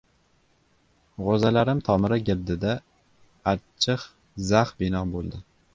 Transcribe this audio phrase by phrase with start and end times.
[1.25, 2.75] G‘o‘zalarim tomiri girdida
[3.55, 4.11] achchig‘
[4.51, 5.49] zax bino bo‘ldi.